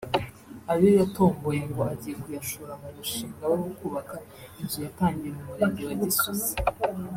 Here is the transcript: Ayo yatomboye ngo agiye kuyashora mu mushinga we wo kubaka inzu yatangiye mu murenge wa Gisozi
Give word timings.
Ayo 0.71 0.87
yatomboye 0.99 1.61
ngo 1.69 1.81
agiye 1.93 2.15
kuyashora 2.21 2.73
mu 2.81 2.89
mushinga 2.97 3.43
we 3.49 3.55
wo 3.63 3.71
kubaka 3.79 4.15
inzu 4.59 4.77
yatangiye 4.85 5.31
mu 5.35 5.41
murenge 5.49 5.81
wa 5.87 5.95
Gisozi 6.01 6.53